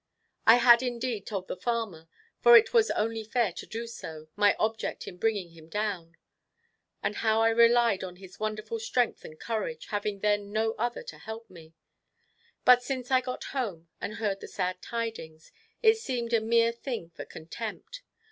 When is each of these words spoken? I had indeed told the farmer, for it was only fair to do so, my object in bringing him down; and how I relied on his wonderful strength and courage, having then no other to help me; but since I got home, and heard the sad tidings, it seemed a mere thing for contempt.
I 0.47 0.55
had 0.55 0.81
indeed 0.81 1.27
told 1.27 1.47
the 1.47 1.55
farmer, 1.55 2.07
for 2.39 2.57
it 2.57 2.73
was 2.73 2.89
only 2.89 3.23
fair 3.23 3.53
to 3.53 3.67
do 3.67 3.85
so, 3.85 4.29
my 4.35 4.55
object 4.55 5.07
in 5.07 5.17
bringing 5.17 5.51
him 5.51 5.69
down; 5.69 6.17
and 7.03 7.17
how 7.17 7.41
I 7.43 7.49
relied 7.49 8.03
on 8.03 8.15
his 8.15 8.39
wonderful 8.39 8.79
strength 8.79 9.23
and 9.23 9.39
courage, 9.39 9.85
having 9.89 10.21
then 10.21 10.51
no 10.51 10.71
other 10.71 11.03
to 11.03 11.19
help 11.19 11.51
me; 11.51 11.75
but 12.65 12.81
since 12.81 13.11
I 13.11 13.21
got 13.21 13.43
home, 13.53 13.89
and 14.01 14.15
heard 14.15 14.39
the 14.39 14.47
sad 14.47 14.81
tidings, 14.81 15.51
it 15.83 15.99
seemed 15.99 16.33
a 16.33 16.41
mere 16.41 16.71
thing 16.71 17.11
for 17.11 17.23
contempt. 17.23 18.01